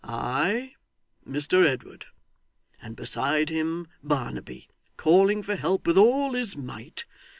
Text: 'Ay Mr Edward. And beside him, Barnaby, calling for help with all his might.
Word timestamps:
'Ay 0.03 0.75
Mr 1.27 1.63
Edward. 1.63 2.07
And 2.81 2.95
beside 2.95 3.49
him, 3.49 3.85
Barnaby, 4.01 4.67
calling 4.97 5.43
for 5.43 5.55
help 5.55 5.85
with 5.85 5.95
all 5.95 6.33
his 6.33 6.57
might. 6.57 7.05